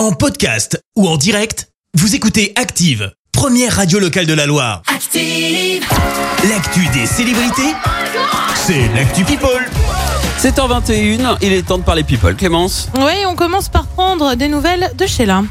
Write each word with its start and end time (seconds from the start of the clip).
En 0.00 0.12
podcast 0.12 0.82
ou 0.96 1.06
en 1.06 1.18
direct, 1.18 1.68
vous 1.92 2.14
écoutez 2.14 2.54
Active, 2.56 3.12
première 3.32 3.76
radio 3.76 3.98
locale 3.98 4.24
de 4.24 4.32
la 4.32 4.46
Loire. 4.46 4.80
Active. 4.86 5.84
L'actu 6.48 6.88
des 6.94 7.04
célébrités, 7.04 7.74
c'est 8.54 8.88
l'actu 8.94 9.24
People. 9.24 9.68
7h21, 10.38 11.36
il 11.42 11.52
est 11.52 11.66
temps 11.66 11.76
de 11.76 11.82
parler 11.82 12.02
people. 12.02 12.34
Clémence 12.34 12.88
Oui, 12.98 13.26
on 13.26 13.34
commence 13.36 13.68
par 13.68 13.86
prendre 13.88 14.36
des 14.36 14.48
nouvelles 14.48 14.90
de 14.96 15.06
Sheila. 15.06 15.42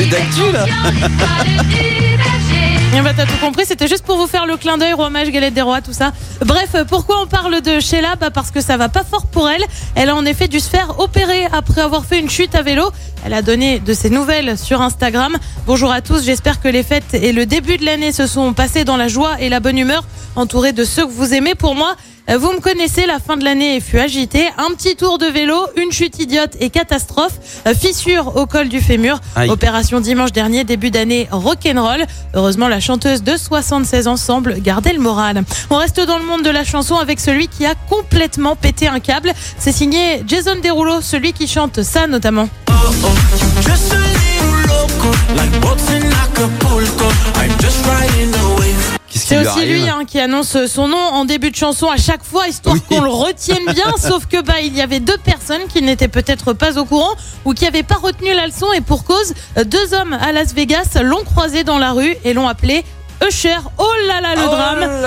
C'est 0.00 0.06
d'actu 0.06 0.50
là 0.50 0.64
Et 2.96 3.02
bah 3.02 3.10
t'as 3.14 3.26
tout 3.26 3.36
compris, 3.38 3.66
c'était 3.66 3.86
juste 3.86 4.04
pour 4.04 4.16
vous 4.16 4.26
faire 4.26 4.46
le 4.46 4.56
clin 4.56 4.78
d'œil, 4.78 4.94
roi 4.94 5.10
mage, 5.10 5.30
galette 5.30 5.52
des 5.52 5.60
rois, 5.60 5.82
tout 5.82 5.92
ça. 5.92 6.12
Bref, 6.44 6.74
pourquoi 6.88 7.20
on 7.22 7.26
parle 7.26 7.60
de 7.60 7.80
Sheila? 7.80 8.16
Bah 8.16 8.30
parce 8.30 8.50
que 8.50 8.62
ça 8.62 8.78
va 8.78 8.88
pas 8.88 9.04
fort 9.04 9.26
pour 9.26 9.50
elle. 9.50 9.62
Elle 9.94 10.08
a 10.08 10.16
en 10.16 10.24
effet 10.24 10.48
dû 10.48 10.58
se 10.58 10.70
faire 10.70 11.00
opérer 11.00 11.44
après 11.52 11.82
avoir 11.82 12.06
fait 12.06 12.18
une 12.18 12.30
chute 12.30 12.54
à 12.54 12.62
vélo. 12.62 12.90
Elle 13.26 13.34
a 13.34 13.42
donné 13.42 13.78
de 13.78 13.92
ses 13.92 14.08
nouvelles 14.08 14.56
sur 14.56 14.80
Instagram. 14.80 15.36
Bonjour 15.66 15.92
à 15.92 16.00
tous, 16.00 16.24
j'espère 16.24 16.62
que 16.62 16.68
les 16.68 16.82
fêtes 16.82 17.12
et 17.12 17.32
le 17.32 17.44
début 17.44 17.76
de 17.76 17.84
l'année 17.84 18.12
se 18.12 18.26
sont 18.26 18.54
passés 18.54 18.84
dans 18.84 18.96
la 18.96 19.08
joie 19.08 19.36
et 19.38 19.50
la 19.50 19.60
bonne 19.60 19.76
humeur, 19.76 20.02
entourée 20.34 20.72
de 20.72 20.84
ceux 20.84 21.04
que 21.04 21.12
vous 21.12 21.34
aimez. 21.34 21.54
Pour 21.54 21.74
moi, 21.74 21.92
euh, 21.92 22.19
vous 22.38 22.52
me 22.52 22.60
connaissez, 22.60 23.06
la 23.06 23.18
fin 23.18 23.36
de 23.36 23.44
l'année 23.44 23.80
fut 23.80 23.98
agitée. 23.98 24.46
Un 24.56 24.74
petit 24.74 24.94
tour 24.94 25.18
de 25.18 25.26
vélo, 25.26 25.56
une 25.76 25.90
chute 25.90 26.20
idiote 26.20 26.52
et 26.60 26.70
catastrophe. 26.70 27.32
Euh, 27.66 27.74
Fissure 27.74 28.36
au 28.36 28.46
col 28.46 28.68
du 28.68 28.80
fémur. 28.80 29.20
Aïe. 29.34 29.50
Opération 29.50 30.00
dimanche 30.00 30.30
dernier, 30.30 30.64
début 30.64 30.90
d'année 30.90 31.28
rock'n'roll. 31.30 32.04
Heureusement, 32.34 32.68
la 32.68 32.78
chanteuse 32.78 33.22
de 33.22 33.36
76 33.36 34.06
ans 34.06 34.16
semble 34.16 34.60
garder 34.60 34.92
le 34.92 35.00
moral. 35.00 35.42
On 35.70 35.76
reste 35.76 36.00
dans 36.00 36.18
le 36.18 36.24
monde 36.24 36.42
de 36.42 36.50
la 36.50 36.62
chanson 36.62 36.96
avec 36.96 37.18
celui 37.18 37.48
qui 37.48 37.66
a 37.66 37.74
complètement 37.88 38.54
pété 38.54 38.86
un 38.86 39.00
câble. 39.00 39.32
C'est 39.58 39.72
signé 39.72 40.22
Jason 40.26 40.56
Derulo, 40.62 41.00
celui 41.00 41.32
qui 41.32 41.48
chante 41.48 41.82
ça 41.82 42.06
notamment. 42.06 42.48
Just 43.62 43.92
a 43.92 44.00
hein, 50.00 50.04
qui 50.04 50.18
annonce 50.20 50.66
son 50.66 50.88
nom 50.88 50.96
en 50.98 51.24
début 51.24 51.50
de 51.50 51.56
chanson 51.56 51.88
à 51.88 51.96
chaque 51.96 52.24
fois, 52.24 52.48
histoire 52.48 52.74
Oui. 52.76 52.82
qu'on 52.88 53.02
le 53.02 53.10
retienne 53.10 53.64
bien. 53.74 53.94
sauf 53.98 54.26
que 54.26 54.42
bah 54.42 54.60
il 54.62 54.76
y 54.76 54.80
avait 54.82 55.00
deux 55.00 55.18
personnes 55.18 55.62
qui 55.72 55.82
n'étaient 55.82 56.08
peut-être 56.08 56.52
pas 56.52 56.78
au 56.78 56.84
courant 56.84 57.14
ou 57.44 57.54
qui 57.54 57.64
n'avaient 57.64 57.82
pas 57.82 57.96
retenu 57.96 58.32
la 58.34 58.46
leçon 58.46 58.72
et 58.72 58.80
pour 58.80 59.04
cause, 59.04 59.34
deux 59.64 59.94
hommes 59.94 60.14
à 60.14 60.32
Las 60.32 60.54
Vegas 60.54 60.98
l'ont 61.02 61.24
croisé 61.24 61.64
dans 61.64 61.78
la 61.78 61.92
rue 61.92 62.16
et 62.24 62.34
l'ont 62.34 62.48
appelé 62.48 62.84
Usher. 63.26 63.56
Oh 63.78 63.86
là 64.06 64.20
là 64.20 64.34
le. 64.34 64.40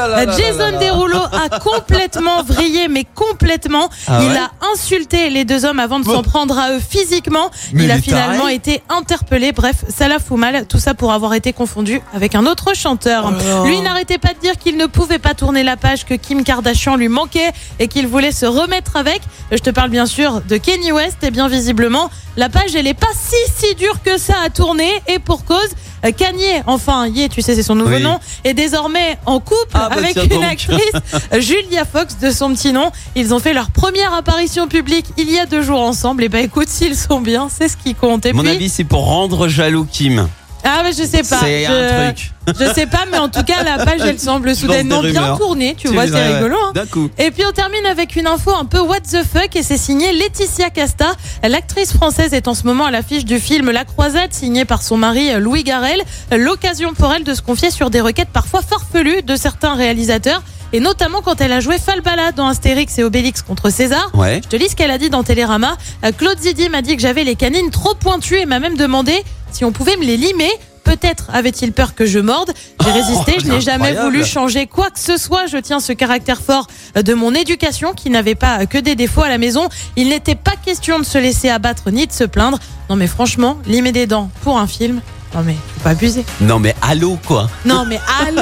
Là 0.07 0.25
là 0.25 0.25
là 0.25 0.33
Euh, 0.33 0.37
Jason. 0.37 0.79
Derulo 0.79 1.17
a 1.17 1.59
complètement 1.59 2.43
vrillé, 2.43 2.87
mais 2.87 3.05
complètement. 3.15 3.89
Ah 4.07 4.19
il 4.21 4.29
ouais 4.29 4.37
a 4.37 4.51
insulté 4.73 5.29
les 5.29 5.45
deux 5.45 5.65
hommes 5.65 5.79
avant 5.79 5.99
de 5.99 6.05
s'en 6.05 6.23
prendre 6.23 6.57
à 6.57 6.71
eux 6.71 6.79
physiquement. 6.79 7.49
Mais 7.73 7.83
il 7.85 7.91
a 7.91 7.97
finalement 7.99 8.47
été 8.47 8.81
interpellé. 8.89 9.51
Bref, 9.51 9.83
ça 9.89 10.07
la 10.07 10.19
fout 10.19 10.37
mal. 10.37 10.65
Tout 10.67 10.79
ça 10.79 10.93
pour 10.93 11.11
avoir 11.13 11.33
été 11.33 11.53
confondu 11.53 12.01
avec 12.13 12.35
un 12.35 12.45
autre 12.45 12.75
chanteur. 12.75 13.31
Oh 13.31 13.65
Lui 13.65 13.79
n'arrêtait 13.81 14.17
pas 14.17 14.33
de 14.33 14.39
dire 14.39 14.57
qu'il 14.57 14.77
ne 14.77 14.85
pouvait 14.85 15.19
pas 15.19 15.33
tourner 15.33 15.63
la 15.63 15.77
page, 15.77 16.05
que 16.05 16.13
Kim 16.15 16.43
Kardashian 16.43 16.95
lui 16.95 17.09
manquait 17.09 17.51
et 17.79 17.88
qu'il 17.88 18.07
voulait 18.07 18.31
se 18.31 18.45
remettre 18.45 18.95
avec. 18.95 19.21
Je 19.51 19.57
te 19.57 19.69
parle 19.69 19.89
bien 19.89 20.05
sûr 20.05 20.41
de 20.41 20.57
Kanye 20.57 20.91
West 20.91 21.17
et 21.23 21.31
bien 21.31 21.47
visiblement, 21.47 22.09
la 22.38 22.49
page 22.49 22.75
elle 22.75 22.88
est 22.88 22.93
pas 22.93 23.07
si 23.13 23.35
si 23.55 23.75
dure 23.75 24.01
que 24.03 24.17
ça 24.17 24.33
à 24.45 24.49
tourner 24.49 24.91
et 25.07 25.19
pour 25.19 25.45
cause. 25.45 25.69
Euh, 26.05 26.11
Kanye, 26.11 26.61
enfin, 26.67 27.07
Ye, 27.07 27.29
tu 27.29 27.41
sais, 27.41 27.55
c'est 27.55 27.63
son 27.63 27.75
nouveau 27.75 27.95
Oui. 27.95 28.03
nom, 28.03 28.19
est 28.43 28.53
désormais 28.53 29.17
en 29.25 29.39
couple 29.39 29.55
Ah 29.73 29.89
bah 29.89 29.95
avec 29.97 30.15
une 30.15 30.27
donc. 30.27 30.43
actrice, 30.43 30.91
euh, 31.33 31.39
Julia 31.39 31.85
Fox, 31.85 32.17
de 32.21 32.31
son 32.31 32.53
petit 32.53 32.71
nom. 32.73 32.91
Ils 33.15 33.33
ont 33.33 33.39
fait 33.39 33.53
leur 33.53 33.71
première 33.71 34.13
apparition 34.13 34.67
publique 34.67 35.05
il 35.17 35.29
y 35.31 35.39
a 35.39 35.45
deux 35.45 35.61
jours 35.61 35.81
ensemble. 35.81 36.23
Et 36.23 36.29
bah 36.29 36.41
écoute, 36.41 36.67
s'ils 36.69 36.95
sont 36.95 37.21
bien, 37.21 37.47
c'est 37.49 37.67
ce 37.67 37.77
qui 37.77 37.95
compte. 37.95 38.25
Et 38.25 38.33
Mon 38.33 38.41
puis, 38.41 38.51
avis, 38.51 38.69
c'est 38.69 38.83
pour 38.83 39.05
rendre 39.05 39.47
jaloux 39.47 39.85
Kim. 39.89 40.27
Ah 40.64 40.81
mais 40.83 40.92
je 40.94 41.03
sais 41.03 41.23
pas. 41.23 41.39
C'est 41.42 41.66
je... 41.66 41.72
un 41.72 42.11
truc. 42.11 42.31
Je 42.47 42.74
sais 42.74 42.88
pas, 42.88 43.06
mais 43.09 43.18
en 43.18 43.29
tout 43.29 43.44
cas, 43.44 43.63
la 43.63 43.84
page, 43.85 44.01
elle 44.01 44.19
semble 44.19 44.56
soudainement 44.56 45.01
bien 45.01 45.38
tournée. 45.38 45.75
Tu 45.78 45.88
vois, 45.88 46.07
c'est 46.07 46.35
rigolo. 46.35 46.57
Hein. 46.57 46.72
D'un 46.74 46.85
coup. 46.85 47.09
Et 47.18 47.31
puis 47.31 47.44
on 47.47 47.51
termine 47.51 47.85
avec 47.85 48.16
une 48.16 48.28
info 48.28 48.51
un 48.51 48.66
peu 48.66 48.79
what 48.79 49.02
the 49.02 49.23
fuck 49.23 49.56
et 49.56 49.63
c'est 49.63 49.78
signé 49.78 50.12
Laetitia 50.13 50.69
Casta. 50.69 51.13
L'actrice 51.44 51.94
française 51.94 52.34
est 52.34 52.47
en 52.47 52.53
ce 52.53 52.63
moment 52.63 52.85
à 52.85 52.91
l'affiche 52.91 53.25
du 53.25 53.40
film 53.40 53.72
La 53.72 53.85
Croisade 53.85 54.34
signé 54.34 54.66
par 54.66 54.84
son 54.84 54.97
mari 54.97 55.31
Louis 55.40 55.63
Garrel. 55.63 56.02
L'occasion 56.31 56.94
pour 56.94 57.13
elle 57.13 57.23
de 57.23 57.34
se 57.34 57.41
confier 57.41 57.72
sur 57.72 57.90
des 57.90 58.02
requêtes 58.02 58.29
parfois 58.31 58.62
farfelues 58.62 59.23
de 59.23 59.35
certains 59.35 59.75
réalisateurs 59.75 60.41
et 60.73 60.79
notamment 60.79 61.22
quand 61.22 61.40
elle 61.40 61.53
a 61.53 61.59
joué 61.59 61.78
Falbala 61.78 62.31
dans 62.31 62.47
Astérix 62.47 62.97
et 62.97 63.03
Obélix 63.03 63.44
contre 63.44 63.69
César. 63.69 64.09
Ouais. 64.16 64.41
Je 64.44 64.50
te 64.50 64.56
lis 64.56 64.69
ce 64.69 64.75
qu'elle 64.75 64.91
a 64.91 64.97
dit 64.97 65.12
dans 65.12 65.23
Télérama. 65.23 65.78
Euh, 66.03 66.12
Claude 66.12 66.40
Zidi 66.40 66.68
m'a 66.69 66.81
dit 66.81 66.96
que 66.96 67.02
j'avais 67.02 67.23
les 67.23 67.35
canines 67.35 67.69
trop 67.69 67.94
pointues 67.94 68.40
et 68.40 68.46
m'a 68.47 68.59
même 68.59 68.75
demandé 68.75 69.23
si 69.53 69.66
on 69.66 69.72
pouvait 69.72 69.97
me 69.97 70.03
les 70.03 70.18
limer. 70.18 70.52
Peut-être 70.84 71.30
avait-il 71.31 71.72
peur 71.72 71.96
que 71.96 72.06
je 72.06 72.19
morde. 72.19 72.52
J'ai 72.84 72.91
résisté, 72.91 73.38
je 73.40 73.47
n'ai 73.47 73.62
jamais 73.62 73.94
voulu 73.94 74.25
changer 74.25 74.68
quoi 74.68 74.90
que 74.90 75.00
ce 75.00 75.16
soit. 75.16 75.46
Je 75.47 75.58
tiens 75.58 75.80
ce 75.80 75.94
caractère 75.94 76.41
fort 76.41 76.68
de 76.96 77.14
mon 77.14 77.34
éducation 77.34 77.94
qui 77.94 78.09
n'avait 78.09 78.36
pas 78.36 78.66
que 78.66 78.78
des 78.78 78.96
défauts 78.96 79.24
à 79.24 79.30
la 79.30 79.38
maison. 79.38 79.69
Il 79.96 80.09
n'était 80.09 80.36
pas 80.36 80.56
question 80.64 81.00
de 81.00 81.06
se 81.06 81.18
laisser 81.18 81.50
abattre 81.50 81.90
ni 81.90 82.06
de 82.06 82.12
se 82.12 82.25
plaindre. 82.25 82.59
Non 82.90 82.97
mais 82.97 83.08
franchement, 83.08 83.58
limer 83.66 83.94
des 83.94 84.08
dents 84.08 84.30
pour 84.41 84.58
un 84.58 84.68
film, 84.68 85.02
non 85.35 85.41
mais 85.44 85.53
faut 85.53 85.83
pas 85.83 85.89
abuser. 85.91 86.25
Non 86.41 86.59
mais 86.59 86.75
allô 86.81 87.17
quoi. 87.25 87.49
Non 87.66 87.85
mais 87.85 87.99
allô 88.21 88.41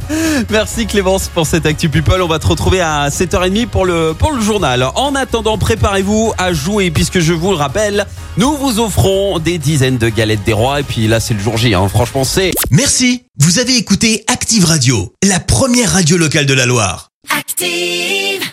Merci 0.50 0.86
Clémence 0.86 1.28
pour 1.28 1.46
cette 1.46 1.66
Actu 1.66 1.88
People. 1.88 2.20
On 2.20 2.26
va 2.28 2.38
te 2.38 2.46
retrouver 2.46 2.80
à 2.80 3.08
7h30 3.08 3.66
pour 3.66 3.84
le, 3.84 4.12
pour 4.18 4.32
le 4.32 4.40
journal. 4.40 4.86
En 4.94 5.14
attendant, 5.14 5.58
préparez-vous 5.58 6.32
à 6.38 6.52
jouer 6.52 6.90
puisque 6.90 7.20
je 7.20 7.32
vous 7.32 7.50
le 7.50 7.56
rappelle, 7.56 8.06
nous 8.36 8.56
vous 8.56 8.80
offrons 8.80 9.38
des 9.38 9.58
dizaines 9.58 9.98
de 9.98 10.08
galettes 10.08 10.44
des 10.44 10.52
rois. 10.52 10.80
Et 10.80 10.84
puis 10.84 11.06
là, 11.08 11.20
c'est 11.20 11.34
le 11.34 11.40
jour 11.40 11.56
J. 11.56 11.74
hein. 11.74 11.88
Franchement, 11.88 12.24
c'est... 12.24 12.50
Merci, 12.70 13.24
vous 13.38 13.58
avez 13.58 13.76
écouté 13.76 14.24
Active 14.26 14.64
Radio, 14.64 15.12
la 15.26 15.40
première 15.40 15.92
radio 15.92 16.16
locale 16.16 16.46
de 16.46 16.54
la 16.54 16.66
Loire. 16.66 17.08
Active. 17.38 18.52